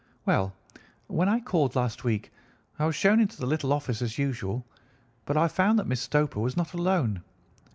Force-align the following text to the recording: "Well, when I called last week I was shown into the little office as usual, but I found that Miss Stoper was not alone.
"Well, 0.25 0.55
when 1.05 1.29
I 1.29 1.39
called 1.39 1.75
last 1.75 2.03
week 2.03 2.31
I 2.79 2.87
was 2.87 2.95
shown 2.95 3.19
into 3.19 3.37
the 3.37 3.45
little 3.45 3.71
office 3.71 4.01
as 4.01 4.17
usual, 4.17 4.65
but 5.25 5.37
I 5.37 5.47
found 5.47 5.77
that 5.77 5.85
Miss 5.85 6.01
Stoper 6.01 6.39
was 6.39 6.57
not 6.57 6.73
alone. 6.73 7.21